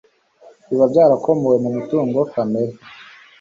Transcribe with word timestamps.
biba 0.67 0.85
byarakomowe 0.91 1.57
mu 1.63 1.69
mutungo 1.75 2.17
kamere 2.31 2.73